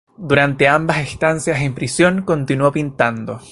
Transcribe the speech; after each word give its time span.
Durante 0.17 0.67
ambas 0.67 0.97
estancias 1.07 1.61
en 1.61 1.75
prisión 1.75 2.23
continuó 2.23 2.71
pintando. 2.71 3.39